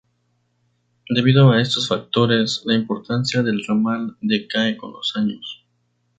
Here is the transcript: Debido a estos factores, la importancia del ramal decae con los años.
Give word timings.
Debido 1.09 1.51
a 1.51 1.61
estos 1.61 1.87
factores, 1.87 2.63
la 2.65 2.73
importancia 2.73 3.43
del 3.43 3.63
ramal 3.63 4.17
decae 4.19 4.75
con 4.75 4.93
los 4.93 5.13
años. 5.15 5.63